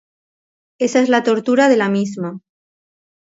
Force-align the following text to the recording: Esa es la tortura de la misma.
Esa 0.79 0.99
es 1.01 1.09
la 1.09 1.21
tortura 1.21 1.69
de 1.69 1.77
la 1.77 1.87
misma. 1.87 2.39